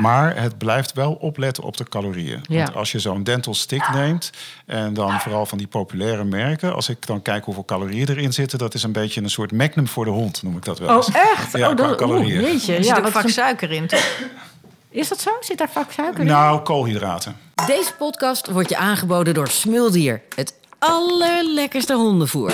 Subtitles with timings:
[0.00, 2.40] Maar het blijft wel opletten op de calorieën.
[2.48, 2.62] Ja.
[2.62, 4.30] Want als je zo'n dental stick neemt...
[4.66, 6.74] en dan vooral van die populaire merken...
[6.74, 8.58] als ik dan kijk hoeveel calorieën erin zitten...
[8.58, 11.08] dat is een beetje een soort magnum voor de hond, noem ik dat wel eens.
[11.08, 11.52] Oh, echt?
[11.52, 12.40] Ja, oh, qua dat, calorieën.
[12.40, 12.76] oeh, jeetje.
[12.76, 14.20] Er zit Ja, ook vaak suiker in, toch?
[14.90, 15.30] is dat zo?
[15.40, 16.26] Zit daar vaak suiker in?
[16.26, 17.36] Nou, koolhydraten.
[17.66, 20.22] Deze podcast wordt je aangeboden door Smuldier.
[20.34, 22.52] Het allerlekkerste hondenvoer.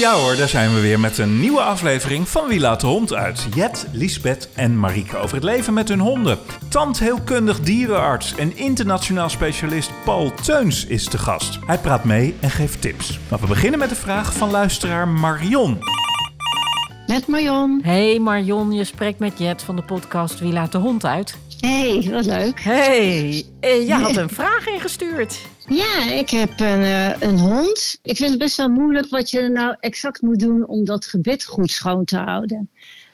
[0.00, 3.14] Ja hoor, daar zijn we weer met een nieuwe aflevering van Wie laat de hond
[3.14, 3.46] uit.
[3.54, 6.38] Jet, Lisbeth en Marieke over het leven met hun honden.
[6.68, 11.58] Tandheelkundig dierenarts en internationaal specialist Paul Teuns is te gast.
[11.66, 13.18] Hij praat mee en geeft tips.
[13.28, 15.78] Maar we beginnen met de vraag van luisteraar Marion.
[17.06, 17.80] Met Marion.
[17.82, 21.38] Hey Marion, je spreekt met Jet van de podcast Wie laat de hond uit?
[21.60, 22.60] Hey, wat leuk.
[22.60, 25.38] Hey, eh, jij had een vraag ingestuurd.
[25.70, 27.98] Ja, ik heb een, eh, een hond.
[28.02, 31.44] Ik vind het best wel moeilijk wat je nou exact moet doen om dat gebit
[31.44, 32.70] goed schoon te houden.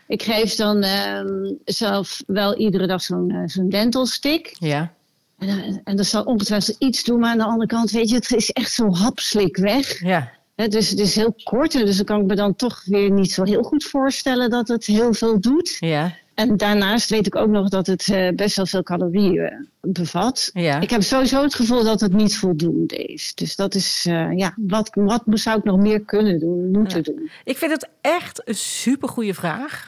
[0.07, 4.57] Ik geef dan ehm, zelf wel iedere dag zo'n eh, zo'n dental stick.
[4.59, 4.93] Ja.
[5.39, 8.15] En, eh, en dat zal ongetwijfeld iets doen, maar aan de andere kant, weet je,
[8.15, 10.01] het is echt zo hapslik weg.
[10.01, 10.33] Ja.
[10.55, 13.11] Hè, dus het is heel kort, en dus dan kan ik me dan toch weer
[13.11, 15.77] niet zo heel goed voorstellen dat het heel veel doet.
[15.81, 16.17] Ja.
[16.37, 20.51] En daarnaast weet ik ook nog dat het eh, best wel veel calorieën eh, bevat.
[20.53, 20.81] Ja.
[20.81, 23.35] Ik heb sowieso het gevoel dat het niet voldoende is.
[23.35, 27.31] Dus dat is, eh, ja, wat, wat zou ik nog meer kunnen doen, moeten doen?
[27.45, 29.85] Ik vind het echt een supergoeie vraag.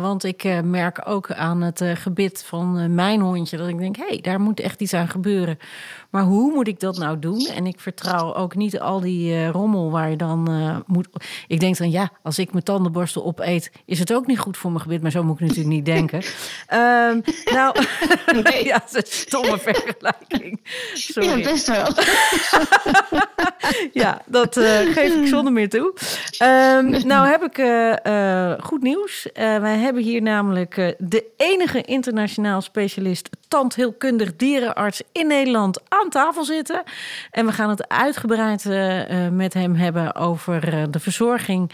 [0.00, 3.56] Want ik merk ook aan het gebit van mijn hondje...
[3.56, 5.58] dat ik denk, hé, hey, daar moet echt iets aan gebeuren.
[6.10, 7.46] Maar hoe moet ik dat nou doen?
[7.46, 10.48] En ik vertrouw ook niet al die rommel waar je dan
[10.86, 11.08] moet...
[11.46, 13.72] Ik denk dan, ja, als ik mijn tandenborstel opeet...
[13.84, 15.02] is het ook niet goed voor mijn gebit.
[15.02, 16.22] Maar zo moet ik natuurlijk niet denken.
[16.66, 17.76] Ehm, nou,
[18.64, 20.60] ja, dat is een stomme vergelijking.
[20.94, 21.38] Sorry.
[21.38, 21.88] Ja, best wel.
[23.92, 25.94] Ja, dat eh, geef ik zonder meer toe.
[26.38, 29.28] Ehm, nou heb ik eh, eh, goed nieuws.
[29.34, 36.82] Wij hebben hier namelijk de enige internationaal specialist tandheelkundig dierenarts in Nederland aan tafel zitten.
[37.30, 38.64] En we gaan het uitgebreid
[39.32, 41.70] met hem hebben over de verzorging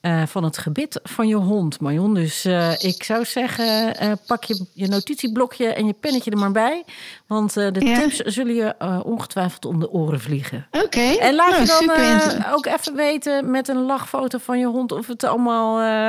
[0.00, 2.14] eh, van het gebit van je hond, Marion.
[2.14, 6.52] Dus eh, ik zou zeggen, eh, pak je, je notitieblokje en je pennetje er maar
[6.52, 6.84] bij.
[7.26, 7.98] Want de Ja.
[7.98, 8.74] tips zullen je
[9.04, 10.66] ongetwijfeld om de oren vliegen.
[10.70, 11.00] Oké.
[11.00, 15.06] En laat Nou, je dan ook even weten met een lachfoto van je hond of
[15.06, 16.06] het allemaal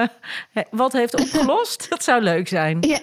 [0.72, 1.86] wat heeft opgelost.
[1.90, 2.78] Dat zou leuk zijn.
[2.82, 3.00] Ja,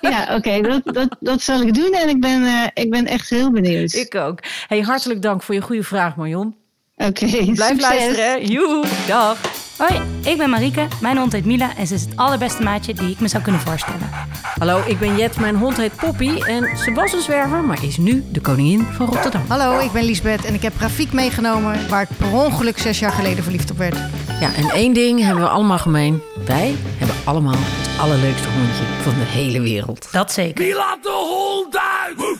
[0.00, 1.92] ja oké, dat, dat, dat zal ik doen.
[1.92, 3.92] En ik ben, ik ben echt heel benieuwd.
[3.92, 4.38] Ik ook.
[4.66, 6.54] Hey, hartelijk dank voor je goede vraag, Marion.
[6.96, 7.80] Oké, Blijf succes.
[7.80, 8.46] luisteren.
[8.46, 9.57] Joe, dag.
[9.78, 10.86] Hoi, ik ben Marieke.
[11.00, 13.60] Mijn hond heet Mila en ze is het allerbeste maatje die ik me zou kunnen
[13.60, 14.10] voorstellen.
[14.58, 15.40] Hallo, ik ben Jet.
[15.40, 16.40] Mijn hond heet Poppy.
[16.42, 19.42] En ze was een zwerver, maar is nu de koningin van Rotterdam.
[19.48, 21.88] Hallo, ik ben Liesbeth en ik heb Rafiek meegenomen...
[21.88, 23.96] waar ik per ongeluk zes jaar geleden verliefd op werd.
[24.40, 26.22] Ja, en één ding hebben we allemaal gemeen.
[26.46, 30.08] Wij hebben allemaal het allerleukste hondje van de hele wereld.
[30.12, 30.64] Dat zeker.
[30.64, 32.38] Wie laat de hond uit?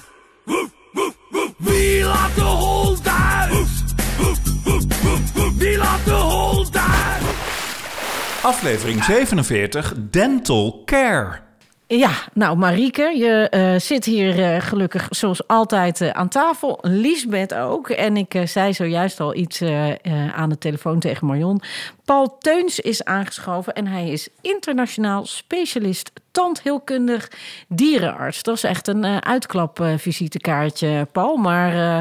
[1.56, 3.66] Wie laat de hond uit?
[5.56, 6.57] Wie laat de hond uit?
[8.42, 11.40] Aflevering 47, Dental Care.
[11.86, 16.78] Ja, nou Marieke, je eh, zit hier eh, gelukkig zoals altijd eh, aan tafel.
[16.82, 17.88] Liesbeth ook.
[17.88, 19.62] En ik zei zojuist al iets
[20.32, 21.62] aan de telefoon tegen Marion.
[22.04, 27.30] Paul Teuns is aangeschoven en hij is internationaal specialist tandheelkundig
[27.68, 28.42] dierenarts.
[28.42, 31.36] Dat is echt een eh uitklapvisitekaartje, Paul.
[31.36, 31.98] Maar eh,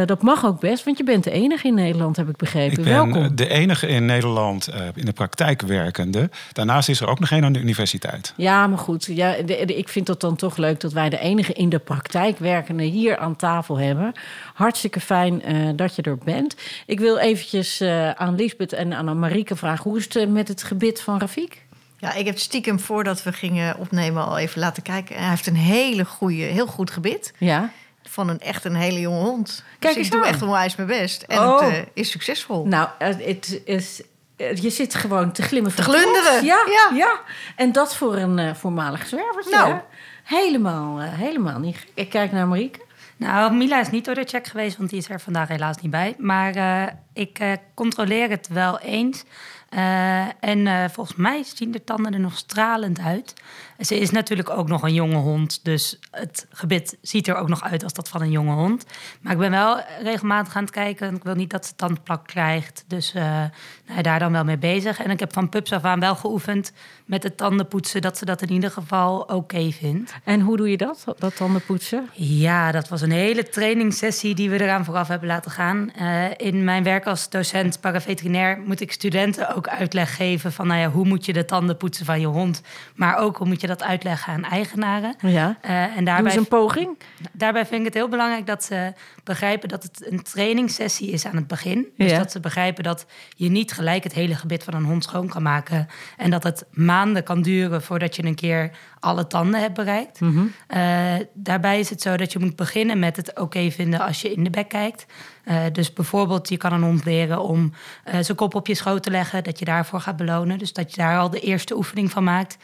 [0.00, 2.78] eh, dat mag ook best, want je bent de enige in Nederland, heb ik begrepen.
[2.78, 3.36] Ik ben Welkom.
[3.36, 6.30] de enige in Nederland in de praktijk werkende.
[6.52, 8.32] Daarnaast is er ook nog één aan de universiteit.
[8.36, 9.04] Ja, maar goed.
[9.04, 11.78] Ja, de- de- ik vind het dan toch leuk dat wij de enige in de
[11.78, 14.12] praktijk werkende hier aan tafel hebben.
[14.54, 15.42] Hartstikke fijn
[15.76, 16.56] dat je er bent.
[16.86, 17.82] Ik wil eventjes
[18.14, 19.90] aan Lisbeth en aan Marieke vragen...
[19.90, 21.66] hoe is het met het gebit van Rafiek?
[22.00, 25.14] Ja, ik heb stiekem voordat we gingen opnemen al even laten kijken.
[25.16, 27.32] En hij heeft een hele goede, heel goed gebit.
[27.38, 27.70] Ja.
[28.02, 29.64] Van een echt een hele jonge hond.
[29.78, 30.28] Kijk dus eens ik doe aan.
[30.32, 31.22] echt onwijs mijn best.
[31.22, 31.60] En Oh.
[31.60, 32.66] het eh, is succesvol.
[32.66, 34.02] Nou, eh, het is...
[34.36, 36.44] eh, Je zit gewoon te glimmen van Te glunderen.
[36.44, 36.96] Ja, ja.
[36.96, 37.20] ja.
[37.56, 39.50] En dat voor een eh, voormalig zwervertje.
[39.56, 39.80] Nou.
[40.24, 41.88] Helemaal, helemaal niet gek.
[41.94, 42.86] Ik kijk naar Marieke.
[43.16, 45.90] Nou, Mila is niet door de check geweest, want die is er vandaag helaas niet
[45.90, 46.14] bij.
[46.18, 49.24] Maar eh, ik eh, controleer het wel eens.
[49.68, 53.34] Eh, en eh, volgens mij zien de tanden er nog stralend uit.
[53.78, 57.62] Ze is natuurlijk ook nog een jonge hond, dus het gebit ziet er ook nog
[57.62, 58.86] uit als dat van een jonge hond.
[59.20, 61.14] Maar ik ben wel regelmatig aan het kijken.
[61.14, 62.84] Ik wil niet dat ze tandplak krijgt.
[62.86, 63.42] Dus eh,
[63.86, 65.02] nou, daar dan wel mee bezig.
[65.02, 66.72] En ik heb van pups af aan wel geoefend
[67.04, 68.00] met het tandenpoetsen...
[68.00, 70.14] dat ze dat in ieder geval oké vindt.
[70.24, 72.08] En hoe doe je dat, dat tandenpoetsen?
[72.12, 75.92] Ja, dat was een hele trainingssessie die we eraan vooraf hebben laten gaan.
[76.36, 80.52] In mijn werk als docent paraveterinair moet ik studenten ook uitleg geven...
[80.52, 82.62] van nou ja, hoe moet je de tanden poetsen van je hond...
[82.94, 85.16] maar ook hoe moet je dat uitleggen aan eigenaren.
[85.20, 85.58] Ja.
[85.64, 86.98] Uh, en daarbij, Doe een poging?
[87.32, 88.92] Daarbij vind ik het heel belangrijk dat ze
[89.28, 89.68] begrijpen...
[89.68, 91.86] dat het een trainingssessie is aan het begin.
[91.96, 92.18] Dus ja.
[92.18, 95.42] dat ze begrijpen dat je niet gelijk het hele gebit van een hond schoon kan
[95.42, 95.86] maken.
[96.16, 98.70] En dat het maanden kan duren voordat je een keer
[99.00, 100.20] alle tanden hebt bereikt.
[100.20, 100.52] Mm -hmm.
[100.76, 104.32] uh, daarbij is het zo dat je moet beginnen met het oké vinden als je
[104.32, 105.06] in de bek kijkt.
[105.44, 107.72] Uh, dus bijvoorbeeld, je kan een hond leren om
[108.06, 110.58] uh, zijn kop op je schoot te leggen, dat je daarvoor gaat belonen.
[110.58, 112.56] Dus dat je daar al de eerste oefening van maakt.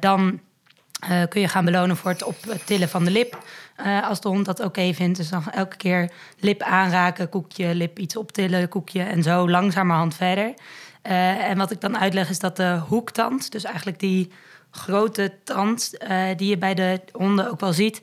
[0.00, 0.40] dan
[1.28, 3.38] kun je gaan belonen voor het optillen van de lip.
[4.02, 5.16] als de hond dat oké vindt.
[5.18, 9.02] Dus dan elke keer lip aanraken, koekje, lip iets optillen, koekje.
[9.02, 10.54] En zo langzamerhand verder.
[11.02, 14.32] en wat ik dan uitleg is dat de hoektand, dus eigenlijk die
[14.70, 15.90] grote tand
[16.36, 18.00] die je bij de honden ook wel ziet.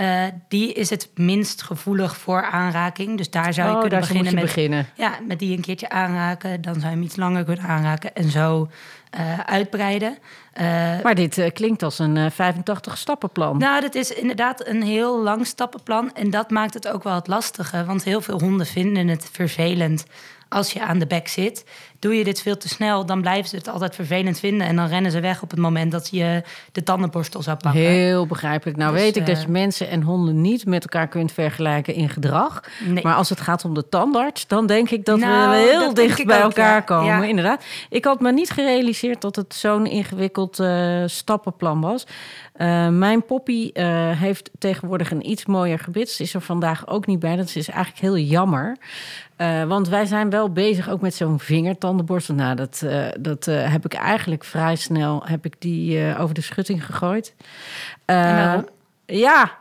[0.00, 3.16] Uh, die is het minst gevoelig voor aanraking.
[3.16, 4.42] Dus daar zou je oh, kunnen beginnen met.
[4.42, 4.86] Beginnen.
[4.94, 6.60] Ja, met die een keertje aanraken.
[6.60, 8.14] Dan zou je hem iets langer kunnen aanraken.
[8.14, 8.68] En zo
[9.18, 10.18] uh, uitbreiden.
[11.02, 13.58] maar dit klinkt als een 85-stappenplan.
[13.58, 16.14] Nou, dat is inderdaad een heel lang stappenplan.
[16.14, 17.84] En dat maakt het ook wel het lastige.
[17.84, 20.04] Want heel veel honden vinden het vervelend
[20.48, 21.64] als je aan de bek zit.
[21.98, 24.66] Doe je dit veel te snel, dan blijven ze het altijd vervelend vinden.
[24.66, 26.42] En dan rennen ze weg op het moment dat je
[26.72, 27.80] de tandenborstel zou pakken.
[27.80, 28.78] Heel begrijpelijk.
[28.78, 32.08] Nou dus, weet ik dat je mensen en honden niet met elkaar kunt vergelijken in
[32.08, 32.62] gedrag.
[32.84, 33.02] Nee.
[33.02, 36.26] Maar als het gaat om de tandarts, dan denk ik dat nou, we heel dicht
[36.26, 36.80] bij ook, elkaar ja.
[36.80, 37.06] komen.
[37.06, 37.24] Ja.
[37.24, 37.64] Inderdaad.
[37.90, 42.06] Ik had me niet gerealiseerd dat het zo'n ingewikkeld uh, stappenplan was.
[42.56, 43.84] Uh, mijn poppy uh,
[44.20, 46.10] heeft tegenwoordig een iets mooier gebit.
[46.10, 47.36] Ze is er vandaag ook niet bij.
[47.36, 48.76] Dat is eigenlijk heel jammer.
[49.38, 52.34] Uh, want wij zijn wel bezig ook met zo'n vingertandenborstel.
[52.34, 52.84] Nou, dat,
[53.20, 57.34] dat heb ik eigenlijk vrij snel heb ik die over de schutting gegooid.
[59.06, 59.58] ja.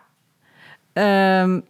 [0.93, 1.65] Um,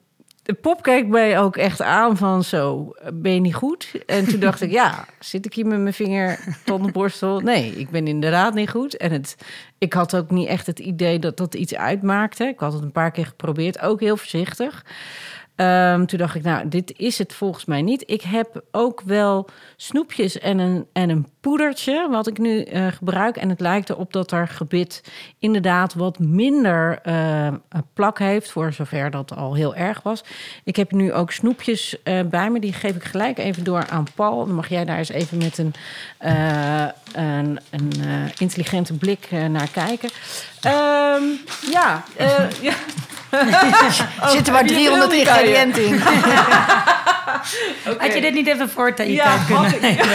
[0.48, 3.92] de pop keek mij ook echt aan van zo, ben je niet goed?
[4.06, 7.40] En toen dacht ik, ja, zit ik hier met mijn vinger tandenborstel?
[7.40, 8.98] Nee, ik ben inderdaad niet goed.
[8.98, 9.36] En het,
[9.78, 12.44] ik had ook niet echt het idee dat dat iets uitmaakte.
[12.44, 14.86] Ik had het een paar keer geprobeerd, ook heel voorzichtig.
[15.62, 18.04] Um, toen dacht ik, nou, dit is het volgens mij niet.
[18.06, 23.38] Ik heb ook wel snoepjes en een, en een poedertje, wat ik nu uh, gebruik.
[23.38, 25.04] En het lijkt erop dat er gebit
[25.40, 27.48] inderdaad wat minder uh,
[27.94, 30.24] plak heeft, voor zover dat al heel erg was.
[30.64, 34.08] Ik heb nu ook snoepjes uh, bij me, die geef ik gelijk even door aan
[34.16, 34.46] Paul.
[34.46, 35.74] Dan mag jij daar eens even met een,
[37.14, 37.92] een, een
[38.38, 40.10] intelligente blik naar kijken.
[40.68, 41.40] Um,
[41.72, 42.04] ja,
[42.62, 42.74] ja.
[44.34, 45.96] Zitten maar 300 ingrediënten in.
[47.88, 48.08] okay.
[48.08, 49.98] Had je dit niet even voor ja, kunnen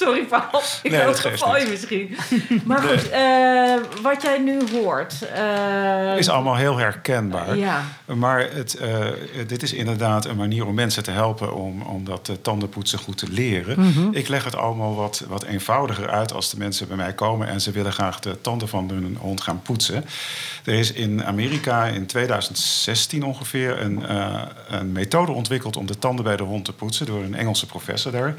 [0.00, 0.62] Sorry, Paul.
[0.82, 2.16] Ik nee, val je misschien.
[2.64, 2.98] Maar nee.
[2.98, 5.14] goed, uh, wat jij nu hoort...
[5.36, 7.56] Uh, is allemaal heel herkenbaar.
[7.56, 7.82] Ja.
[8.06, 9.06] Maar het, uh,
[9.46, 11.54] dit is inderdaad een manier om mensen te helpen...
[11.54, 13.80] om, om dat tandenpoetsen goed te leren.
[13.80, 14.08] Mm -hmm.
[14.12, 17.48] Ik leg het allemaal wat, wat eenvoudiger uit als de mensen bij mij komen...
[17.48, 20.04] en ze willen graag de tanden van hun hond gaan poetsen.
[20.64, 26.24] Er is in Amerika in 2016 ongeveer een, uh, een methode ontwikkeld om de tanden
[26.24, 28.34] bij de hond te poetsen door een Engelse professor daar.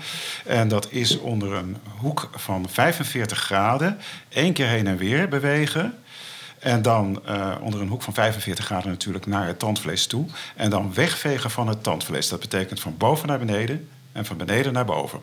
[0.45, 3.99] En dat is onder een hoek van 45 graden
[4.29, 5.95] één keer heen en weer bewegen.
[6.59, 10.25] En dan uh, onder een hoek van 45 graden natuurlijk naar het tandvlees toe.
[10.55, 12.29] En dan wegvegen van het tandvlees.
[12.29, 15.21] Dat betekent van boven naar beneden en van beneden naar boven.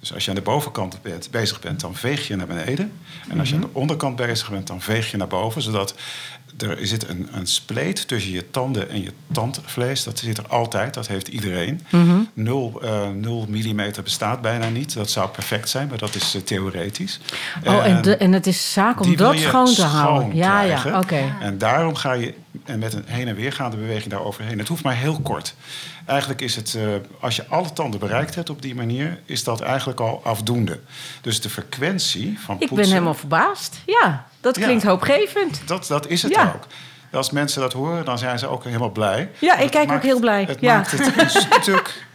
[0.00, 0.98] Dus als je aan de bovenkant
[1.30, 2.92] bezig bent, dan veeg je naar beneden.
[3.28, 5.62] En als je aan de onderkant bezig bent, dan veeg je naar boven.
[5.62, 5.94] Zodat
[6.62, 10.04] er zit een, een spleet tussen je tanden en je tandvlees.
[10.04, 11.80] Dat zit er altijd, dat heeft iedereen.
[11.90, 12.28] Mm -hmm.
[12.34, 14.94] 0, uh, 0 millimeter bestaat bijna niet.
[14.94, 17.20] Dat zou perfect zijn, maar dat is uh, theoretisch.
[17.64, 20.36] Oh, en, de, en het is zaak om dat schoon te houden.
[20.36, 20.96] Ja, ja, oké.
[20.96, 21.32] Okay.
[21.40, 22.34] En daarom ga je
[22.64, 24.58] en met een heen en weergaande beweging daar overheen.
[24.58, 25.54] Het hoeft maar heel kort.
[26.06, 29.60] Eigenlijk is het, uh, als je alle tanden bereikt hebt op die manier, is dat
[29.60, 30.80] eigenlijk al afdoende.
[31.20, 32.76] Dus de frequentie van Ik poetsen...
[32.76, 33.80] ben helemaal verbaasd.
[33.86, 35.62] Ja, dat klinkt ja, hoopgevend.
[35.66, 36.52] Dat, dat is het ja.
[36.54, 36.66] ook.
[37.12, 39.30] Als mensen dat horen, dan zijn ze ook helemaal blij.
[39.38, 40.44] Ja, ik kijk maakt, ook heel blij.
[40.44, 40.76] Het ja.
[40.76, 42.08] maakt het een stuk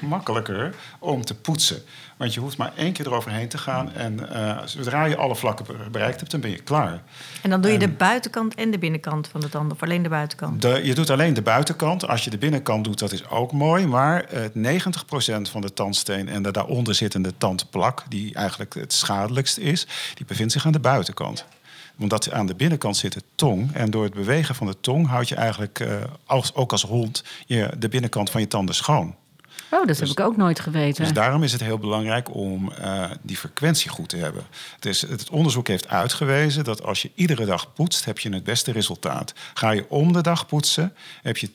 [0.00, 1.82] makkelijker om te poetsen.
[2.16, 3.92] Want je hoeft maar één keer eroverheen te gaan.
[3.92, 7.02] En uh, zodra je alle vlakken bereikt hebt, dan ben je klaar.
[7.42, 10.08] En dan doe je de buitenkant en de binnenkant van de tanden, of alleen de
[10.08, 10.62] buitenkant?
[10.62, 12.08] De, je doet alleen de buitenkant.
[12.08, 13.86] Als je de binnenkant doet, dat is ook mooi.
[13.86, 14.24] Maar
[14.54, 18.02] uh, 90% van de tandsteen en de daaronder zittende tandplak...
[18.08, 21.44] die eigenlijk het schadelijkst is, die bevindt zich aan de buitenkant
[21.98, 23.74] omdat aan de binnenkant zit de tong.
[23.74, 25.94] En door het bewegen van de tong houd je eigenlijk, uh,
[26.26, 29.14] als, ook als hond, je, de binnenkant van je tanden schoon.
[29.70, 31.04] Oh, dat heb ik ook nooit geweten.
[31.04, 34.46] Dus daarom is het heel belangrijk om eh, die frequentie goed te hebben.
[34.78, 38.72] Dus het onderzoek heeft uitgewezen dat als je iedere dag poetst, heb je het beste
[38.72, 39.32] resultaat.
[39.54, 41.48] Ga je om de dag poetsen, heb je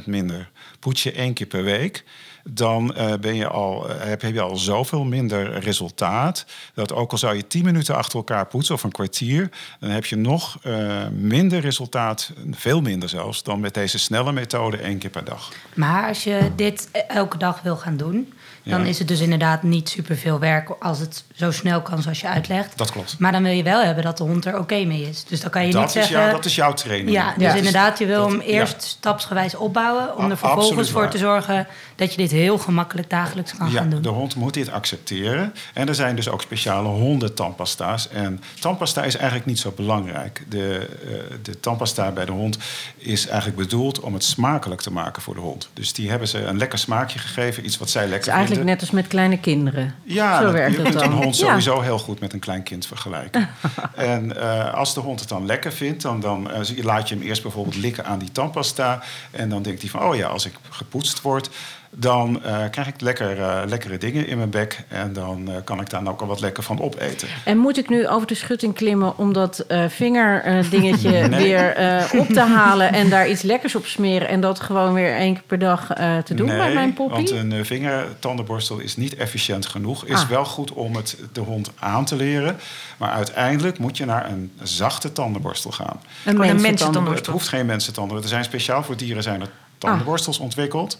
[0.00, 0.50] 10% minder.
[0.78, 2.04] Poets je één keer per week,
[2.44, 6.44] dan eh, ben je al, eh, heb, heb je al zoveel minder resultaat.
[6.74, 10.06] Dat ook al zou je 10 minuten achter elkaar poetsen of een kwartier, dan heb
[10.06, 15.10] je nog eh, minder resultaat, veel minder zelfs, dan met deze snelle methode één keer
[15.10, 15.52] per dag.
[15.74, 18.32] Maar als je dit elke dag wil gaan doen,
[18.64, 18.86] dan Ja.
[18.86, 22.78] is het dus inderdaad niet superveel werk als het zo snel kan zoals je uitlegt.
[22.78, 23.16] Dat klopt.
[23.18, 25.24] Maar dan wil je wel hebben dat de hond er oké mee is.
[25.24, 26.16] Dus dan kan je Dat niet is, zeggen.
[26.18, 27.10] jou, dat is jouw training.
[27.10, 27.54] Ja, dus Ja.
[27.54, 28.80] inderdaad, je wil Dat- hem eerst ja.
[28.80, 30.16] stapsgewijs opbouwen.
[30.16, 31.10] Om A- er vervolgens voor waar.
[31.10, 31.66] te zorgen
[31.96, 34.02] dat je dit heel gemakkelijk dagelijks kan Ja, gaan doen.
[34.02, 35.54] de hond moet dit accepteren.
[35.74, 38.08] En er zijn dus ook speciale hondentandpasta's.
[38.08, 40.42] En tandpasta is eigenlijk niet zo belangrijk.
[40.48, 42.58] De, eh, de tandpasta bij de hond
[42.96, 45.68] is eigenlijk bedoeld om het smakelijk te maken voor de hond.
[45.74, 48.80] Dus die hebben ze een lekker smaakje gegeven, iets wat zij lekker is eigenlijk net
[48.80, 49.94] als met kleine kinderen.
[50.04, 51.12] Ja, Zo dat- werkt je het kunt dan.
[51.12, 53.48] een hond sowieso heel goed met een klein kind vergelijken.
[53.94, 57.24] en eh, als de hond het dan lekker vindt, dan, dan eh, laat je hem
[57.24, 59.02] eerst bijvoorbeeld likken aan die tandpasta.
[59.30, 61.50] En dan denkt hij van, oh ja, als ik gepoetst word,
[61.96, 64.84] dan eh, krijg ik lekker, eh, lekkere dingen in mijn bek.
[64.88, 67.28] En dan eh, kan ik daar ook al wat lekker van opeten.
[67.44, 71.42] En moet ik nu over de schutting klimmen om dat eh vingerdingetje Nee.
[71.42, 75.16] weer eh, op te halen en daar iets lekkers op smeren en dat gewoon weer
[75.16, 77.14] één keer per dag eh, te doen bij mijn poppy?
[77.14, 80.04] want een eh, vingertandenborstel is niet efficiënt genoeg.
[80.04, 80.28] Is Ah.
[80.28, 82.56] wel goed om het de hond aan te leren.
[82.96, 85.86] Maar uiteindelijk moet je naar een zachte tandenborstel gaan.
[85.86, 86.60] Een mensentandenborstel.
[86.70, 87.16] mensentandenborstel.
[87.16, 88.22] Het hoeft geen mensentanden.
[88.22, 90.98] Er zijn speciaal voor dieren zijn er tandenborstels ontwikkeld.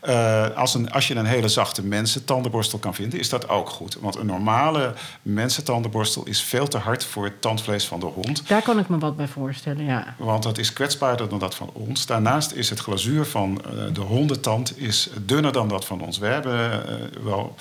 [0.00, 3.96] Eh, als, een, als je een hele zachte mensentandenborstel kan vinden, is dat ook goed.
[4.00, 8.48] Want een normale mensentandenborstel is veel te hard voor het tandvlees van de hond.
[8.48, 10.14] Daar kan ik me wat bij voorstellen, ja.
[10.18, 12.06] Want dat is kwetsbaarder dan dat van ons.
[12.06, 16.18] Daarnaast is het glazuur van eh, de hondentand is dunner dan dat van ons.
[16.18, 17.54] We hebben eh, wel,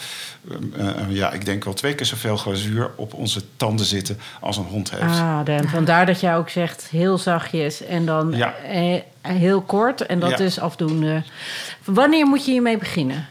[1.09, 4.91] ja, ik denk wel twee keer zoveel glazuur op onze tanden zitten als een hond
[4.91, 5.03] heeft.
[5.19, 8.53] Ah, Dan, vandaar dat jij ook zegt heel zachtjes en dan Ja.
[8.53, 10.05] eh, heel kort.
[10.05, 10.37] En dat Ja.
[10.37, 11.23] is afdoende.
[11.83, 13.27] Wanneer moet je hiermee beginnen?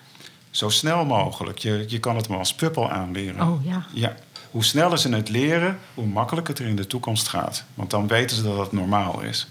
[0.51, 1.59] Zo snel mogelijk.
[1.59, 3.49] Je, je kan het maar als pup al aanleren.
[3.49, 3.85] Oh ja.
[3.93, 4.15] Ja.
[4.51, 7.65] Hoe sneller ze het leren, hoe makkelijker het er in de toekomst gaat.
[7.75, 9.49] Want dan weten ze dat het normaal is.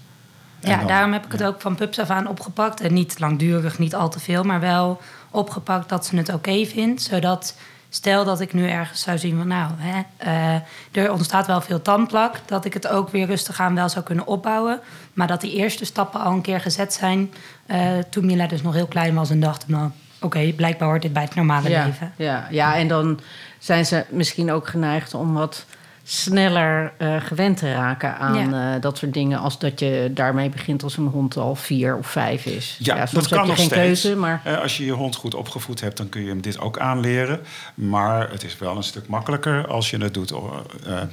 [0.60, 2.80] En Ja, dan- daarom heb ik het ook van pups af aan opgepakt.
[2.80, 7.02] En niet langdurig, niet al te veel, maar wel opgepakt dat ze het oké vindt.
[7.02, 7.54] Zodat,
[7.88, 11.82] stel dat ik nu ergens zou zien van, nou, hè, eh, er ontstaat wel veel
[11.82, 12.34] tandplak.
[12.46, 14.80] Dat ik het ook weer rustig aan wel zou kunnen opbouwen.
[15.12, 17.32] Maar dat die eerste stappen al een keer gezet zijn.
[17.66, 17.80] eh,
[18.10, 19.90] toen Mila dus nog heel klein was en dacht, nou,
[20.20, 22.12] oké, blijkbaar hoort dit bij het normale Ja, leven.
[22.16, 23.20] ja, ja, en dan
[23.58, 25.64] zijn ze misschien ook geneigd om wat
[26.10, 29.38] sneller eh, gewend te raken aan eh, dat soort dingen.
[29.38, 32.76] Als dat je daarmee begint als een hond al vier of vijf is.
[32.78, 34.02] Ja, soms dat heb kan je nog geen steeds.
[34.02, 36.58] keuze, maar Eh, als je je hond goed opgevoed hebt, dan kun je hem dit
[36.60, 37.40] ook aanleren.
[37.74, 40.38] Maar het is wel een stuk makkelijker als je het doet eh,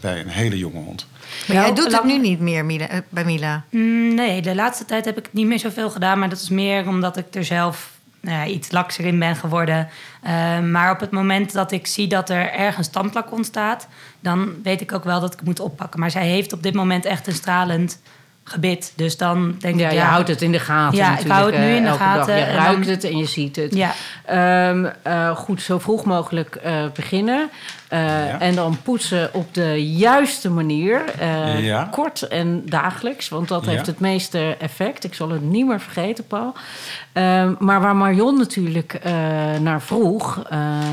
[0.02, 1.08] bij een hele jonge hond.
[1.48, 3.64] Maar Ja, jij doet het nu niet meer Mila, bij Mila.
[3.70, 6.20] Mm, Nee, de laatste tijd heb ik niet meer zoveel gedaan.
[6.20, 9.88] Maar dat is meer omdat ik er zelf nou ja, iets lakser in ben geworden.
[10.22, 13.88] Eh, maar op het moment dat ik zie dat er ergens tandplak ontstaat...
[14.26, 16.00] dan weet ik ook wel dat ik het moet oppakken.
[16.00, 18.00] Maar zij heeft op dit moment echt een stralend
[18.44, 18.94] gebit.
[18.96, 19.94] Dus dan denk ja, ik...
[19.94, 20.98] je houdt het in de gaten.
[20.98, 22.46] Ja, ik hou het nu eh, in de gaten Dag.
[22.46, 23.76] Je ruikt het en je ziet het.
[23.76, 23.94] Ja,
[24.26, 27.50] Ehm, eh, goed, zo vroeg mogelijk eh, beginnen.
[27.88, 28.40] Eh, Ja.
[28.40, 31.02] En dan poetsen op de juiste manier.
[31.20, 31.88] Eh, Ja.
[31.92, 33.72] Kort en dagelijks, want dat Ja.
[33.72, 35.04] heeft het meeste effect.
[35.04, 36.54] Ik zal het niet meer vergeten, Paul.
[37.14, 39.14] Ehm, maar waar Marion natuurlijk eh,
[39.62, 40.44] naar vroeg,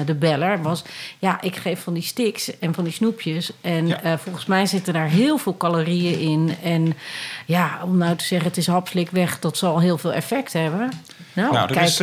[0.06, 0.82] de beller, was...
[1.18, 3.52] ja, ik geef van die sticks en van die snoepjes.
[3.60, 6.54] En volgens mij zitten daar heel veel calorieën in.
[6.62, 6.94] En
[7.46, 9.38] ja, om nou te zeggen, het is hapslik weg...
[9.38, 10.90] dat zal heel veel effect hebben.
[11.32, 11.86] Nou, Nou, kijk...
[11.86, 12.00] is,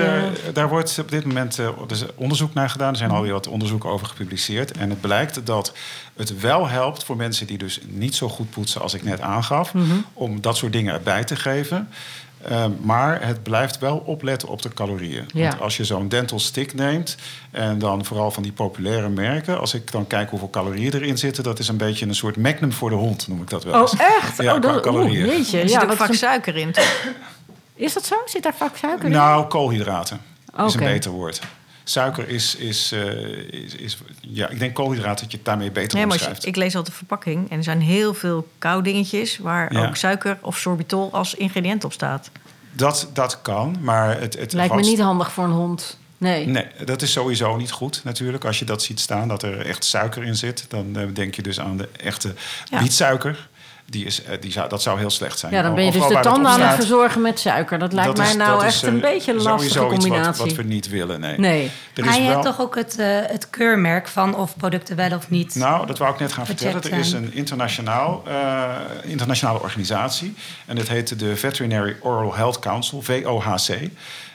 [0.54, 1.60] daar wordt op dit moment
[2.16, 2.92] onderzoek naar gedaan.
[2.92, 4.78] Er zijn alweer wat onderzoeken over gepubliceerd.
[4.80, 5.74] En het blijkt dat
[6.16, 9.74] het wel helpt voor mensen die dus niet zo goed poetsen als ik net aangaf,
[9.74, 9.96] Mhm.
[10.14, 11.90] om dat soort dingen erbij te geven.
[12.42, 15.26] Eh, maar het blijft wel opletten op de calorieën.
[15.34, 15.50] Ja.
[15.50, 17.18] Want als je zo'n dental stick neemt...
[17.52, 19.60] en dan vooral van die populaire merken...
[19.60, 21.44] als ik dan kijk hoeveel calorieën erin zitten...
[21.44, 23.94] dat is een beetje een soort magnum voor de hond, noem ik dat wel eens.
[23.94, 24.38] Oh, echt?
[24.38, 25.26] Ja, oh, dat, calorieën.
[25.26, 25.58] oeh, jeetje.
[25.60, 26.72] Er Ja, zit ook wat vaak suiker in.
[26.72, 27.06] toch?
[27.76, 28.16] is dat zo?
[28.26, 29.12] Zit daar vaak suiker in?
[29.12, 30.22] Nou, koolhydraten
[30.66, 31.40] is een beter woord.
[31.90, 33.02] Suiker is, is, eh,
[33.64, 33.98] is, is...
[34.22, 36.92] Ja, ik denk koolhydraten dat je het daarmee beter Nee, maar ik lees altijd de
[36.98, 39.88] verpakking en er zijn heel veel koudingetjes waar Ja.
[39.88, 42.30] ook suiker of sorbitol als ingrediënt op staat.
[42.72, 44.38] Dat, dat kan, maar het...
[44.40, 45.98] het Lijkt me vast- niet handig voor een hond.
[46.18, 46.46] Nee.
[46.48, 48.46] Nee, dat is sowieso niet goed natuurlijk.
[48.46, 50.66] Als je dat ziet staan, dat er echt suiker in zit...
[50.68, 52.34] dan eh, denk je dus aan de echte
[52.72, 52.80] Ja.
[52.80, 53.49] bietsuiker.
[53.90, 55.52] Die is, eh, die zou, dat zou heel slecht zijn.
[55.54, 57.80] Ja, dan ben je dus de tanden aan het verzorgen met suiker.
[57.80, 60.26] Dat lijkt dat mij is- nou is, echt een eh, beetje een lastige combinatie.
[60.26, 61.40] Wat, wat we niet willen, nee.
[61.40, 61.72] Nee.
[61.96, 64.96] Er Maar is je wel, hebt toch ook het, eh, het keurmerk van of producten
[64.96, 65.56] wel of niet.
[65.56, 66.82] Nou, dat wou ik net gaan vertellen.
[66.84, 68.68] Er is een internationaal, eh,
[69.04, 70.36] internationale organisatie.
[70.66, 73.90] En dat heet de Veterinary Oral Health Council, VOHC.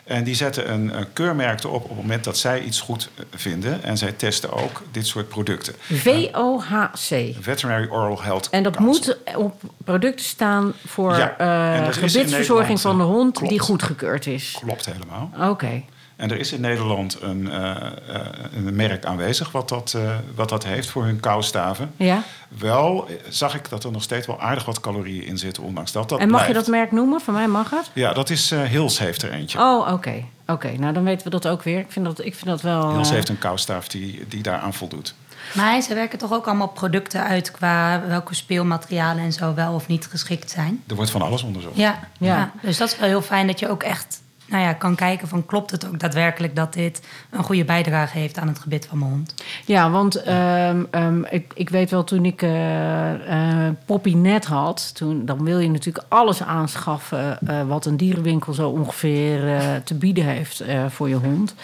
[0.04, 3.24] En die zetten een, een keurmerk erop op het moment dat zij iets goed eh,
[3.34, 3.82] vinden.
[3.82, 5.74] En zij testen ook dit soort producten.
[5.80, 7.34] VOHC.
[7.40, 9.14] Veterinary Oral Health En dat Council.
[9.32, 13.50] moet op producten staan voor Ja, eh, gebitsverzorging van de hond klopt.
[13.50, 14.56] die goedgekeurd is.
[14.60, 15.30] Klopt helemaal.
[15.50, 15.82] Oké.
[16.16, 17.86] En er is in Nederland een, eh, eh,
[18.56, 20.02] een merk aanwezig wat dat, eh,
[20.34, 21.92] wat dat heeft voor hun koustaven.
[21.96, 22.22] Ja.
[22.58, 26.08] Wel zag ik dat er nog steeds wel aardig wat calorieën in zitten, ondanks dat
[26.08, 27.20] dat en mag je dat merk noemen?
[27.20, 27.90] Van mij mag het.
[27.92, 29.58] Ja, dat is eh Hils heeft er eentje.
[29.58, 30.24] Oh, oké.
[30.46, 31.78] Oké, nou dan weten we dat ook weer.
[31.78, 32.94] Ik vind dat, ik vind dat wel...
[32.94, 35.14] Hils heeft een koustaaf die, die daaraan voldoet.
[35.52, 39.86] Maar ze werken toch ook allemaal producten uit qua welke speelmaterialen en zo wel of
[39.86, 40.82] niet geschikt zijn.
[40.86, 41.76] Er wordt van alles onderzocht.
[41.76, 42.36] Ja, Ja.
[42.36, 42.52] ja.
[42.62, 45.46] dus dat is wel heel fijn dat je ook echt nou ja, kan kijken van
[45.46, 49.10] klopt het ook daadwerkelijk dat dit een goede bijdrage heeft aan het gebit van mijn
[49.10, 49.34] hond.
[49.64, 54.94] Ja, want ehm, ehm, ik, ik weet wel toen ik eh, Poppy net had...
[54.94, 57.38] Toen, dan wil je natuurlijk alles aanschaffen...
[57.46, 61.54] eh, wat een dierenwinkel zo ongeveer te bieden heeft voor je hond.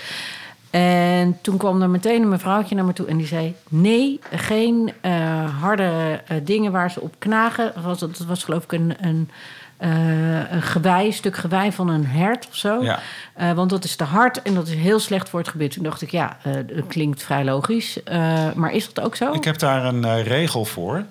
[0.70, 3.54] En toen kwam er meteen een mevrouwtje naar me toe en die zei...
[3.68, 4.92] nee, geen
[5.60, 7.72] harde dingen waar ze op knagen.
[7.74, 8.94] Dat was, dat was geloof ik een...
[9.00, 9.30] een
[9.80, 12.82] een gewei, een stuk gewei van een hert of zo.
[12.82, 12.98] Ja.
[13.34, 15.72] Eh, want dat is te hard en dat is heel slecht voor het gebit.
[15.72, 18.02] Toen dacht ik, ja, eh, dat klinkt vrij logisch.
[18.02, 19.32] Eh, maar is dat ook zo?
[19.32, 21.04] Ik heb daar een eh, regel voor.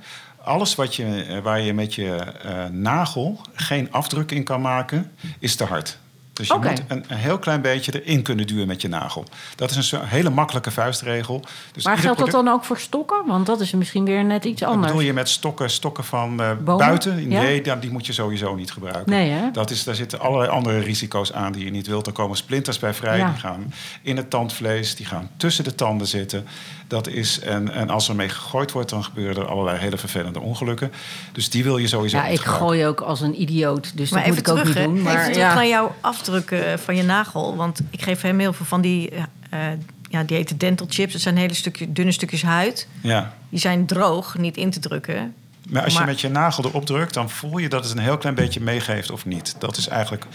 [0.43, 5.11] Alles wat je, eh, waar je met je eh, nagel geen afdruk in kan maken,
[5.39, 5.97] is te hard.
[6.39, 6.69] Dus je Oké.
[6.69, 9.23] moet een, een heel klein beetje erin kunnen duwen met je nagel.
[9.55, 11.43] Dat is een hele makkelijke vuistregel.
[11.71, 13.25] Dus maar geldt dat dan ook voor stokken?
[13.27, 14.87] Want dat is misschien weer net iets Wat anders.
[14.87, 17.29] bedoel je met stokken, stokken van eh, buiten?
[17.29, 17.41] Ja?
[17.41, 19.09] Nee, dan- die moet je sowieso niet gebruiken.
[19.11, 19.51] Nee, hè?
[19.51, 22.07] Dat is, daar zitten allerlei andere risico's aan die je niet wilt.
[22.07, 23.29] Er komen splinters bij vrij, Ja.
[23.29, 26.45] die gaan in het tandvlees, die gaan tussen de tanden zitten.
[26.87, 30.39] Dat is, en, en als er mee gegooid wordt, dan gebeuren er allerlei hele vervelende
[30.39, 30.91] ongelukken.
[31.31, 32.67] Dus die wil je sowieso Ja, niet ik gebruiken.
[32.67, 33.97] gooi ook als een idioot.
[33.97, 34.83] Dus Maar dat moet ik ook terug, niet hè.
[34.89, 35.01] doen.
[35.01, 35.53] Maar even terug ja.
[35.53, 35.95] naar jouw
[36.33, 37.55] afdrukken van je nagel.
[37.55, 39.09] Want ik geef hem heel veel van die...
[39.09, 39.23] eh,
[39.71, 41.11] eh, ja, die heten dental chips.
[41.13, 42.87] Dat zijn hele stukje, dunne stukjes huid.
[43.01, 43.33] Ja.
[43.49, 45.33] Die zijn droog, niet in te drukken.
[45.69, 48.03] Maar als Maar- je met je nagel erop drukt, dan voel je dat het een
[48.03, 49.55] heel klein beetje meegeeft of niet.
[49.59, 50.25] Dat is eigenlijk.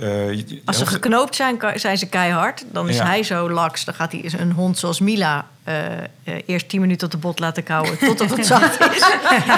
[0.00, 2.64] Eh, Als ze geknoopt zijn, zijn ze keihard.
[2.72, 3.04] Dan is Ja.
[3.06, 3.84] hij zo laks.
[3.84, 6.04] Dan gaat hij een hond zoals Mila eh, eh,
[6.46, 7.98] eerst 10 minuten op de bot laten kauwen.
[7.98, 9.02] Totdat het zacht is.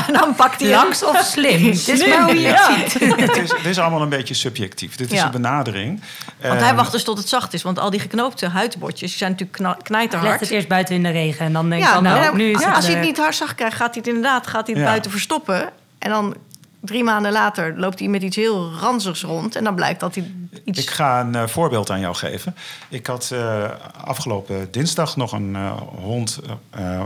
[0.06, 0.78] en dan pakt hij hem.
[0.78, 1.62] Langs of slim?
[1.70, 2.74] Dit is maar hoe je ja.
[2.74, 3.16] het ziet.
[3.26, 4.96] het, is, het is allemaal een beetje subjectief.
[4.96, 6.00] Dit is een benadering.
[6.42, 7.62] Want hij wacht dus tot het zacht is.
[7.62, 10.40] Want al die geknoopte huidbotjes zijn natuurlijk kna- Legt knijterhard.
[10.40, 12.48] het eerst buiten in de regen en dan denk je Ja, van nou, nou, nu
[12.48, 12.74] is als, het...
[12.74, 14.88] als hij het niet hard zacht krijgt, gaat hij het inderdaad gaat hij het Ja.
[14.90, 15.70] buiten verstoppen.
[15.98, 16.36] En dan
[16.84, 19.56] drie maanden later loopt hij met iets heel ranzigs rond.
[19.56, 20.32] En dan blijkt dat hij
[20.64, 20.78] iets...
[20.78, 22.56] Ik ga een eh, voorbeeld aan jou geven.
[22.88, 23.70] Ik had eh,
[24.04, 26.40] afgelopen dinsdag nog een eh, hond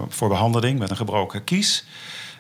[0.09, 1.85] voor behandeling met een gebroken kies.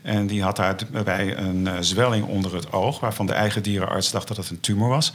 [0.02, 4.36] En die had daarbij een zwelling onder het oog, waarvan de eigen dierenarts dacht dat
[4.36, 5.12] het een tumor was.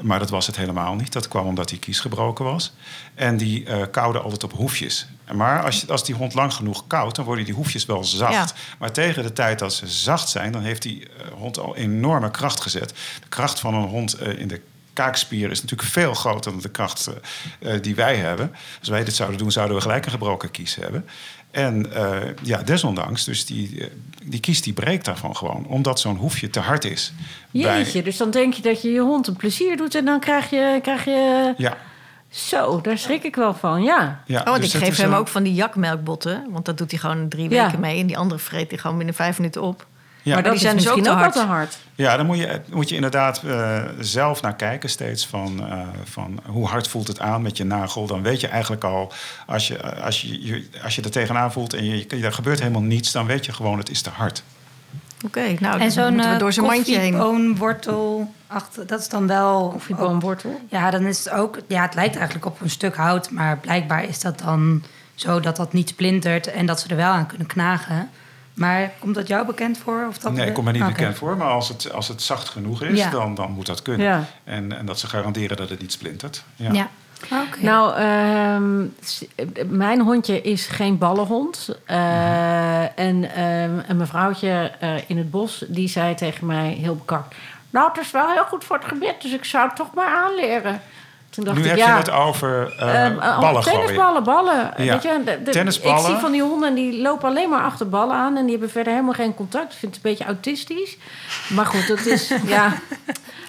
[0.00, 1.12] Maar dat was het helemaal niet.
[1.12, 2.72] Dat kwam omdat die kies gebroken was.
[3.14, 5.06] En die koude altijd op hoefjes.
[5.32, 8.32] Maar als, je, als die hond lang genoeg koudt, dan worden die hoefjes wel zacht.
[8.32, 8.76] Ja.
[8.78, 12.60] Maar tegen de tijd dat ze zacht zijn, dan heeft die hond al enorme kracht
[12.60, 12.88] gezet.
[13.20, 14.60] De kracht van een hond eh, in de
[14.92, 17.10] kaakspier is natuurlijk veel groter dan de kracht
[17.60, 18.52] eh, eh, die wij hebben.
[18.80, 21.06] Als wij dit zouden doen, zouden we gelijk een gebroken kies hebben.
[21.50, 23.88] En eh, ja, desondanks, dus die,
[24.24, 27.12] die kies die breekt daarvan gewoon, omdat zo'n hoefje te hard is.
[27.50, 29.94] Bij- Jeetje, dus dan denk je dat je je hond een plezier doet...
[29.94, 30.78] en dan krijg je...
[30.82, 31.54] Krijg je...
[31.56, 31.76] ja,
[32.28, 34.22] Zo, daar schrik ik wel van, ja.
[34.26, 34.38] ja.
[34.40, 36.46] Oh, want dus ik geef hem een- ook van die jakmelkbotten.
[36.50, 37.64] Want dat doet hij gewoon drie Ja.
[37.64, 38.00] weken mee.
[38.00, 39.86] En die andere vreet hij gewoon binnen vijf minuten op.
[40.22, 40.34] Ja.
[40.34, 41.32] maar die zijn dus ook misschien te hard.
[41.32, 41.78] te hard.
[41.94, 46.40] Ja, dan moet je, moet je inderdaad eh, zelf naar kijken steeds van, eh, van
[46.46, 48.06] hoe hard voelt het aan met je nagel.
[48.06, 49.12] Dan weet je eigenlijk al,
[49.46, 52.82] als je, als je, je- als je er tegenaan voelt en je, er gebeurt helemaal
[52.82, 54.42] niets, dan weet je gewoon het is te hard.
[55.24, 57.56] Oké, nou en dan zo'n eh, door zijn mandje heen.
[58.46, 59.68] achter, dat is dan wel...
[59.68, 60.60] Koffieboomwortel.
[60.68, 61.58] Ja, dan is het ook...
[61.68, 64.82] Ja, het lijkt eigenlijk op een stuk hout, maar blijkbaar is dat dan
[65.14, 68.10] zo dat dat niet splintert en dat ze er wel aan kunnen knagen.
[68.54, 70.06] Maar komt dat jou bekend voor?
[70.08, 70.90] Of dat nee, ik kom er niet Oké.
[70.92, 73.10] bekend voor, maar als het, als het zacht genoeg is, Ja.
[73.10, 74.06] dan, dan moet dat kunnen.
[74.06, 74.24] Ja.
[74.44, 76.44] En, en dat ze garanderen dat het niet splintert.
[76.56, 76.72] Ja.
[76.72, 76.88] Ja.
[77.24, 77.58] Oké.
[77.64, 78.86] Nou, ehm,
[79.76, 81.68] mijn hondje is geen ballenhond.
[81.84, 87.34] Eh, En ehm, een mevrouwtje eh, in het bos, die zei tegen mij heel bekakt...
[87.70, 90.06] Nou, het is wel heel goed voor het gebit, dus ik zou het toch maar
[90.24, 90.80] aanleren.
[91.32, 93.78] Toen dacht Nu ik, heb ja, je het over eh, Ehm, al- ballen gooien.
[93.80, 94.70] tennisballen, ballen.
[94.76, 94.92] Ja.
[94.92, 96.00] Weet je, de- de- Tennisballen.
[96.00, 98.70] Ik zie van die honden die lopen alleen maar achter ballen aan en die hebben
[98.70, 99.72] verder helemaal geen contact.
[99.72, 100.96] Ik vind het een beetje autistisch.
[101.48, 102.28] Maar goed, dat is.
[102.46, 102.72] ja.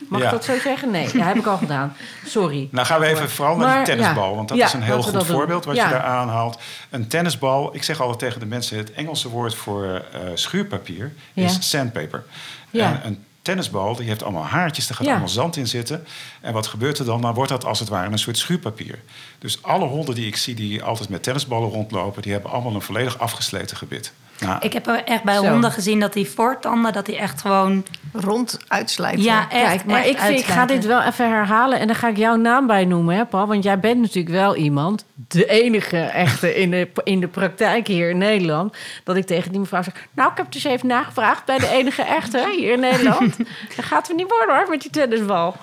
[0.09, 0.25] Mag Ja.
[0.25, 0.91] ik dat zo zeggen?
[0.91, 1.95] Nee, dat heb ik al gedaan.
[2.25, 2.67] Sorry.
[2.71, 5.25] Nou gaan we even vooral naar die tennisbal, want dat is een heel goed doen.
[5.25, 6.59] voorbeeld wat je daar aanhaalt.
[6.89, 11.69] Een tennisbal, ik zeg altijd tegen de mensen, het Engelse woord voor eh, schuurpapier is
[11.69, 12.23] sandpaper.
[12.69, 12.85] Ja.
[12.85, 15.11] En een tennisbal, die heeft allemaal haartjes, er gaat Ja.
[15.11, 16.05] allemaal zand in zitten.
[16.41, 17.21] En wat gebeurt er dan?
[17.21, 18.99] Dan wordt dat als het ware een soort schuurpapier.
[19.39, 22.81] Dus alle honden die ik zie die altijd met tennisballen rondlopen, die hebben allemaal een
[22.81, 24.13] volledig afgesleten gebit.
[24.59, 25.49] Ik heb er echt bij Zo.
[25.49, 27.85] honden gezien dat die voortanden, dat die echt gewoon...
[28.13, 29.23] Rond uitslijten.
[29.23, 31.95] Ja, echt, Kijk, maar echt ik, vind, ik ga dit wel even herhalen en dan
[31.95, 33.47] ga ik jouw naam bij noemen, hè, Paul?
[33.47, 38.09] Want jij bent natuurlijk wel iemand, de enige echte in de, in de praktijk hier
[38.09, 41.57] in Nederland, dat ik tegen die mevrouw zeg: Nou, ik heb dus even nagevraagd bij
[41.57, 43.37] de enige echte hier in Nederland.
[43.75, 45.55] Dan gaat het niet worden hoor met die tennisbal.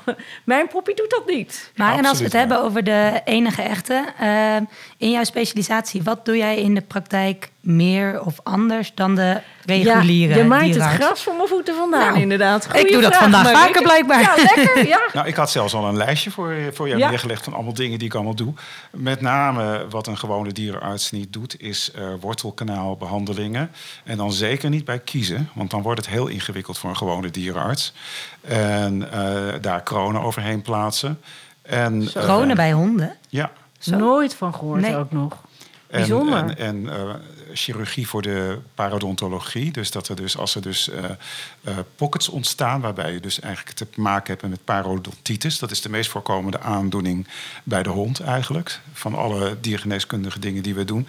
[0.45, 1.73] Mijn poppie doet dat niet.
[1.77, 4.57] Maar en als we het hebben over de enige echte, eh,
[4.97, 10.33] in jouw specialisatie, wat doe jij in de praktijk meer of anders dan de reguliere
[10.35, 12.69] ja, je maait het gras voor mijn voeten vandaan, Nou, inderdaad.
[12.77, 14.21] ik doe dat vraag, vandaag vaker, blijkbaar.
[14.21, 14.87] Ja, lekker.
[14.87, 15.01] Ja.
[15.13, 17.09] Nou, ik had zelfs al een lijstje voor, voor jou Ja.
[17.09, 18.53] neergelegd van allemaal dingen die ik allemaal doe.
[18.91, 23.71] Met name wat een gewone dierenarts niet doet, is eh, wortelkanaalbehandelingen.
[24.05, 27.31] En dan zeker niet bij kiezen, want dan wordt het heel ingewikkeld voor een gewone
[27.31, 27.93] dierenarts.
[28.41, 31.21] En eh, daar kronen overheen plaatsen.
[31.63, 33.17] En, eh, Kronen bij honden?
[33.29, 33.51] Ja.
[33.85, 34.97] Nooit van gehoord Nee.
[34.97, 35.33] ook nog.
[35.33, 36.39] En, Bijzonder.
[36.39, 37.15] En, en eh,
[37.55, 39.71] chirurgie voor de parodontologie.
[39.71, 43.77] Dus dat er dus, als er dus eh, eh, pockets ontstaan, waarbij je dus eigenlijk
[43.77, 45.59] te maken hebt met parodontitis.
[45.59, 47.27] Dat is de meest voorkomende aandoening
[47.63, 48.81] bij de hond eigenlijk.
[48.93, 51.09] Van alle diergeneeskundige dingen die we doen.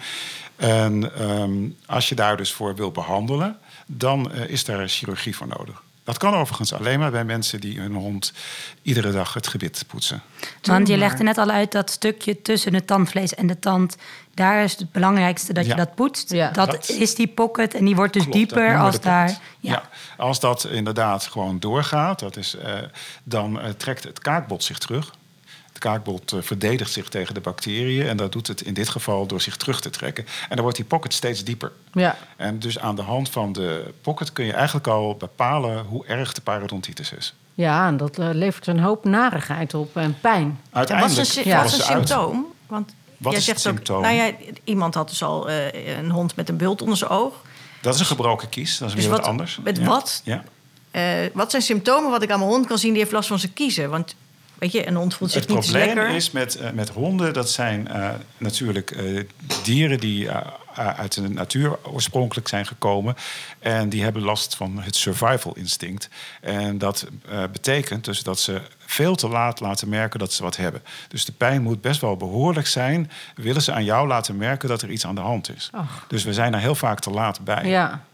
[0.56, 5.48] En ehm, als je daar dus voor wil behandelen, dan eh, is daar chirurgie voor
[5.48, 5.82] nodig.
[6.04, 8.32] Dat kan overigens alleen maar bij mensen die hun hond
[8.82, 10.22] iedere dag het gebit poetsen.
[10.62, 13.96] Want je legde net al uit dat stukje tussen het tandvlees en de tand.
[14.34, 15.70] Daar is het belangrijkste dat Ja.
[15.70, 16.30] je dat poetst.
[16.32, 16.50] Ja.
[16.50, 19.28] dat, Dat- is die pocket en die wordt dus Klopt, dieper als daar.
[19.28, 19.38] Ja.
[19.72, 19.82] Ja.
[20.16, 22.74] als dat inderdaad gewoon doorgaat, dat is, eh,
[23.24, 25.14] dan eh, trekt het kaakbot zich terug.
[25.82, 29.26] Het kaakbot eh, verdedigt zich tegen de bacteriën en dat doet het in dit geval
[29.26, 30.24] door zich terug te trekken.
[30.24, 31.72] En dan wordt die pocket steeds dieper.
[31.92, 32.16] Ja.
[32.36, 36.32] En dus aan de hand van de pocket kun je eigenlijk al bepalen hoe erg
[36.32, 37.34] de parodontitis is.
[37.54, 40.58] Ja, en dat eh, levert een hoop narigheid op en pijn.
[40.70, 42.46] Wat Uiteindelijk is een, wat is een symptoom?
[42.66, 44.02] Want Wat jij is het ook, symptoom?
[44.02, 44.30] nou ja,
[44.64, 47.34] iemand had dus al eh, een hond met een bult onder zijn oog.
[47.80, 49.58] Dat is een gebroken kies, dat is Dus weer wat- wat anders.
[49.62, 49.84] met Ja.
[49.84, 50.20] wat?
[50.24, 50.44] Ja.
[50.90, 53.38] Eh, wat zijn symptomen wat ik aan mijn hond kan zien die heeft last van
[53.38, 53.90] zijn kiezen?
[53.90, 54.14] Want
[54.62, 56.14] weet je, een hond voelt zich Het niet zo probleem lekker.
[56.14, 59.24] is met, eh, met honden, dat zijn eh, natuurlijk eh,
[59.62, 60.28] dieren die
[60.74, 63.14] uit de natuur oorspronkelijk zijn gekomen.
[63.58, 66.08] En die hebben last van het survival instinct.
[66.40, 70.56] En dat eh, betekent dus dat ze veel te laat laten merken dat ze wat
[70.56, 70.82] hebben.
[71.08, 73.10] Dus de pijn moet best wel behoorlijk zijn.
[73.34, 75.70] Willen ze aan jou laten merken dat er iets aan de hand is.
[76.08, 77.66] Dus we zijn er heel vaak te laat bij.
[77.66, 78.04] Ja,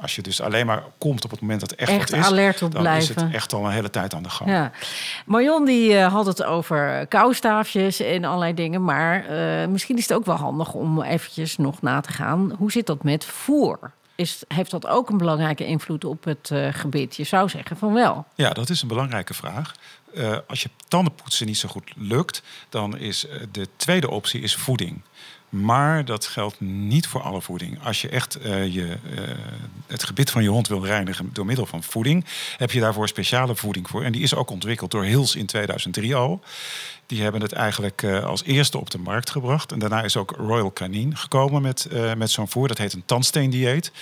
[0.00, 2.26] Als je dus alleen maar komt op het moment dat echt, Echt wat is...
[2.26, 3.16] alert op dan blijven.
[3.16, 4.50] is het echt al een hele tijd aan de gang.
[4.50, 4.70] ja.
[5.26, 8.84] Marion die eh, had het over koustaafjes en allerlei dingen.
[8.84, 12.54] Maar eh, misschien is het ook wel handig om eventjes nog na te gaan.
[12.58, 13.92] Hoe zit dat met voer?
[14.14, 17.16] Is, heeft dat ook een belangrijke invloed op het eh, gebit?
[17.16, 18.24] Je zou zeggen van wel.
[18.34, 19.74] Ja, dat is een belangrijke vraag.
[20.46, 25.02] Als je tandenpoetsen niet zo goed lukt, dan is de tweede optie is voeding.
[25.48, 27.84] Maar dat geldt niet voor alle voeding.
[27.84, 29.22] Als je echt eh, je, eh,
[29.86, 32.24] het gebit van je hond wil reinigen door middel van voeding,
[32.56, 34.04] heb je daarvoor speciale voeding voor.
[34.04, 36.40] En die is ook ontwikkeld door Hils in 2003 al.
[37.06, 39.72] Die hebben het eigenlijk eh, als eerste op de markt gebracht.
[39.72, 42.68] En daarna is ook Royal Canin gekomen met, met zo'n voer.
[42.68, 43.92] Dat heet een tandsteendieet.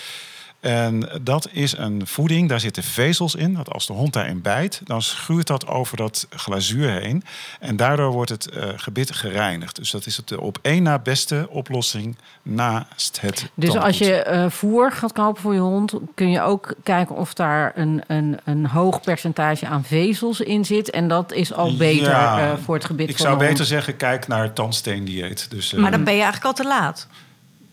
[0.66, 3.54] En dat is een voeding, daar zitten vezels in.
[3.54, 7.22] Dat als de hond daarin bijt, dan schuurt dat over dat glazuur heen.
[7.60, 9.76] En daardoor wordt het eh, gebit gereinigd.
[9.76, 14.14] Dus dat is het de op één na beste oplossing naast het Dus als je
[14.22, 18.38] eh, voer gaat kopen voor je hond, kun je ook kijken of daar een, een,
[18.44, 20.90] een hoog percentage aan vezels in zit.
[20.90, 23.56] En dat is al beter Ja, eh, voor het gebit Ik van zou de hond.
[23.56, 25.50] beter zeggen, kijk naar het tandsteendieet.
[25.50, 27.06] Dus, eh, Maar dan ben je eigenlijk al te laat.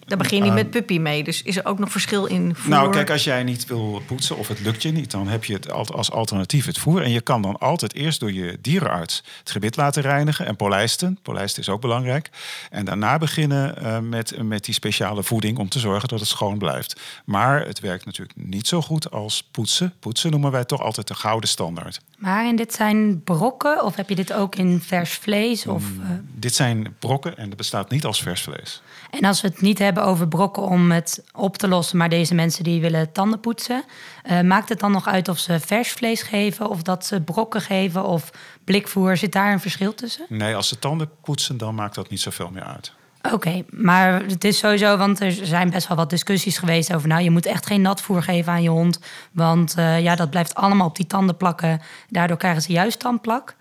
[0.06, 1.24] Daar begin je niet Uh, met puppy mee.
[1.24, 2.70] Dus is er ook nog verschil in voer?
[2.70, 5.54] Nou, kijk, als jij niet wil poetsen of het lukt je niet, dan heb je
[5.54, 7.02] het al- als alternatief het voer.
[7.02, 11.18] En je kan dan altijd eerst door je dierenarts het gebit laten reinigen en polijsten.
[11.22, 12.30] Polijsten is ook belangrijk.
[12.70, 16.58] En daarna beginnen eh, met, met die speciale voeding om te zorgen dat het schoon
[16.58, 17.00] blijft.
[17.26, 19.94] Maar het werkt natuurlijk niet zo goed als poetsen.
[20.00, 22.00] Poetsen noemen wij toch altijd de gouden standaard.
[22.18, 25.68] Maar en dit zijn brokken of heb je dit ook in vers vlees?
[25.68, 26.02] Of, Mm.
[26.02, 28.82] eh, dit zijn brokken en dat bestaat niet als vers vlees.
[29.12, 32.36] En als we het niet hebben over brokken om het op te lossen, maar deze
[32.36, 33.84] mensen die willen tanden poetsen,
[34.32, 37.62] uh, maakt het dan nog uit of ze vers vlees geven of dat ze brokken
[37.62, 38.30] geven of
[38.64, 39.18] blikvoer?
[39.18, 40.26] Zit daar een verschil tussen?
[40.30, 42.94] Nee, als ze tanden poetsen, dan maakt dat niet zoveel meer uit.
[43.32, 47.24] Oké, maar het is sowieso, want er zijn best wel wat discussies geweest over, nou,
[47.24, 49.00] je moet echt geen natvoer geven aan je hond,
[49.32, 51.82] want uh, ja, dat blijft allemaal op die tanden plakken.
[52.10, 53.56] Daardoor krijgen ze juist tandplak.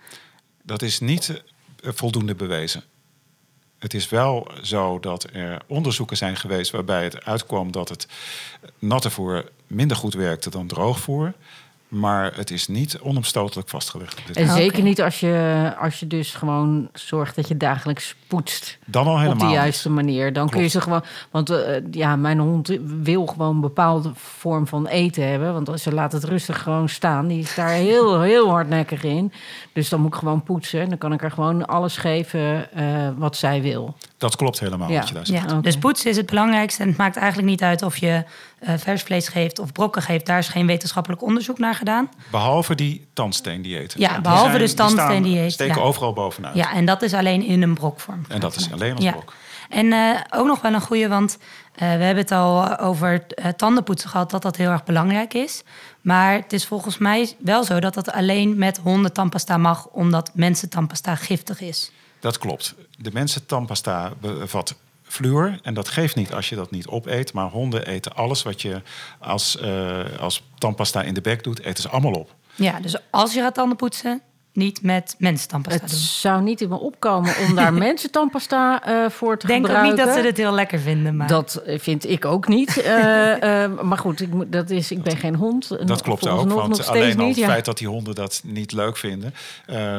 [0.63, 1.43] Dat is niet
[1.83, 2.83] eh, voldoende bewezen.
[3.83, 8.07] Het is wel zo dat er onderzoeken zijn geweest waarbij het uitkwam dat het
[8.79, 11.33] natte voer minder goed werkte dan droogvoer.
[11.93, 14.31] Maar het is niet onomstotelijk vastgelegd.
[14.31, 18.77] En zeker niet als je, als je dus gewoon zorgt dat je dagelijks poetst.
[18.85, 19.43] Dan al helemaal.
[19.43, 20.33] Op de juiste manier.
[20.33, 21.03] Dan kun je ze gewoon.
[21.31, 21.57] Want uh,
[21.91, 25.53] ja, mijn hond wil gewoon een bepaalde vorm van eten hebben.
[25.53, 29.31] Want als ze laat het rustig gewoon staan, die is daar heel, heel hardnekkig in.
[29.73, 30.89] Dus dan moet ik gewoon poetsen.
[30.89, 33.95] Dan kan ik er gewoon alles geven uh, wat zij wil.
[34.23, 34.89] Dat klopt helemaal.
[34.89, 34.99] Ja.
[34.99, 35.43] Wat je daar zegt.
[35.43, 35.49] Ja.
[35.49, 35.61] Okay.
[35.61, 36.81] Dus poetsen is het belangrijkste.
[36.81, 38.23] En het maakt eigenlijk niet uit of je
[38.59, 40.25] uh, vers vlees geeft of brokken geeft.
[40.25, 42.09] Daar is geen wetenschappelijk onderzoek naar gedaan.
[42.31, 43.99] Behalve die tandsteendiëten.
[43.99, 45.41] Ja, behalve de tandsteendieet.
[45.41, 45.81] Die steken ja.
[45.81, 46.55] overal bovenuit.
[46.55, 48.25] Ja, en dat is alleen in een brokvorm.
[48.27, 49.11] En dat is alleen als ja.
[49.11, 49.33] brok.
[49.69, 53.47] En uh, ook nog wel een goede, want uh, we hebben het al over uh,
[53.47, 55.63] tandenpoetsen gehad, dat dat heel erg belangrijk is.
[56.01, 60.31] Maar het is volgens mij wel zo dat dat alleen met honden tandpasta mag, omdat
[60.33, 61.91] mensen tandpasta giftig is.
[62.19, 62.75] Dat klopt.
[62.97, 65.59] De mensen tandpasta bevat fluor.
[65.61, 67.33] En dat geeft niet als je dat niet opeet.
[67.33, 68.81] Maar honden eten alles wat je
[69.19, 72.35] als, uh, als tandpasta in de bek doet, eten ze allemaal op.
[72.55, 74.21] Ja, dus als je gaat tanden poetsen,
[74.53, 75.99] niet met mensentandpasta het doen.
[75.99, 79.91] zou niet in me opkomen om daar mensentandpasta uh, voor te Denk gebruiken.
[79.91, 81.15] ook niet dat ze het heel lekker vinden.
[81.15, 81.27] Maar...
[81.27, 82.77] Dat vind ik ook niet.
[82.77, 82.85] uh,
[83.65, 85.87] uh, maar goed, ik, dat is, ik ben geen hond.
[85.87, 87.47] Dat klopt ook, nog, want nog alleen al het ja.
[87.47, 89.33] feit dat die honden dat niet leuk vinden...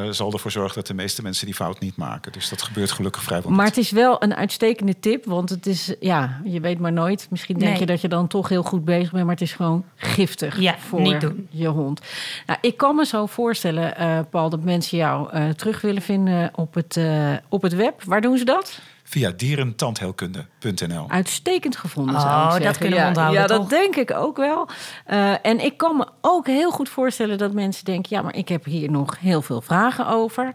[0.09, 2.31] zal ervoor zorgen dat de meeste mensen die fout niet maken.
[2.31, 3.75] Dus dat gebeurt gelukkig vrijwel Maar niet.
[3.75, 7.27] het is wel een uitstekende tip, want het is, ja, je weet maar nooit.
[7.29, 7.79] Misschien denk Nee.
[7.79, 9.23] je dat je dan toch heel goed bezig bent...
[9.23, 11.47] maar het is gewoon giftig Ja, voor niet doen.
[11.49, 12.01] je hond.
[12.45, 16.73] Nou, ik kan me zo voorstellen, eh, Dat mensen jou eh, terug willen vinden op
[16.73, 18.03] het, eh, op het web.
[18.03, 18.81] Waar doen ze dat?
[19.15, 21.05] Via dierentandheelkunde.nl.
[21.07, 23.57] Uitstekend gevonden, Oh, zou ik dat kunnen we ja, onthouden, Ja, toch?
[23.57, 24.67] dat denk ik ook wel.
[25.05, 28.15] Eh, en ik kan me ook heel goed voorstellen dat mensen denken...
[28.15, 30.51] ja, maar ik heb hier nog heel veel vragen over.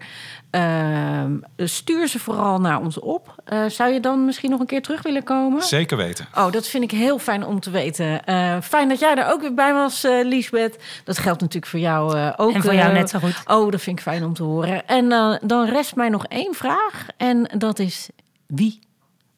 [0.51, 3.35] Ehm, stuur ze vooral naar ons op.
[3.45, 5.63] Eh, zou je dan misschien nog een keer terug willen komen?
[5.63, 6.27] Zeker weten.
[6.35, 8.25] Oh, dat vind ik heel fijn om te weten.
[8.25, 10.79] Eh, fijn dat jij er ook weer bij was, eh Liesbeth.
[11.05, 12.55] Dat geldt natuurlijk voor jou eh, ook.
[12.55, 13.43] En voor jou net zo goed.
[13.47, 14.87] Oh, dat vind ik fijn om te horen.
[14.87, 17.07] En eh, dan rest mij nog één vraag.
[17.17, 18.09] En dat is,
[18.51, 18.79] wie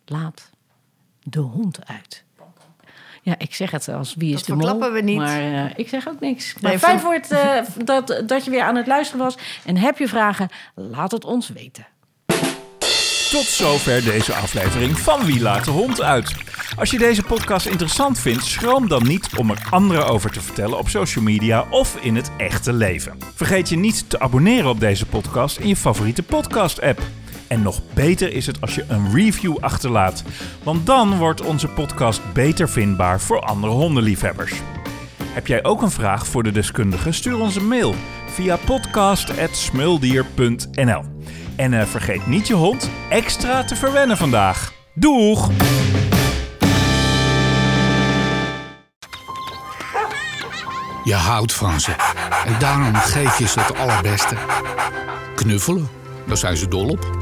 [0.04, 0.50] laat
[1.22, 2.24] de hond uit?
[3.24, 4.60] Ja, ik zeg het als wie is Dat de mol.
[4.66, 5.16] verklappen we niet.
[5.16, 6.54] Maar eh, ik zeg ook niks.
[6.60, 9.36] Maar Nee, fijn voor- voor het, eh, dat, dat je weer aan het luisteren was.
[9.64, 11.86] En heb je vragen, laat het ons weten.
[13.30, 16.34] Tot zover deze aflevering van Wie laat de hond uit.
[16.78, 20.78] Als je deze podcast interessant vindt, schroom dan niet om er anderen over te vertellen
[20.78, 23.18] op social media of in het echte leven.
[23.34, 27.00] Vergeet je niet te abonneren op deze podcast in je favoriete podcast-app.
[27.52, 30.24] En nog beter is het als je een review achterlaat,
[30.62, 34.52] want dan wordt onze podcast beter vindbaar voor andere hondenliefhebbers.
[35.24, 37.12] Heb jij ook een vraag voor de deskundige?
[37.12, 37.94] Stuur ons een mail
[38.26, 41.02] via podcast.smuldier.nl.
[41.56, 44.72] En eh, vergeet niet je hond extra te verwennen vandaag.
[44.94, 45.50] Doeg!
[51.04, 51.92] Je houdt van ze.
[52.44, 54.36] En daarom geef je ze het allerbeste.
[55.34, 55.88] Knuffelen,
[56.26, 57.21] daar zijn ze dol op.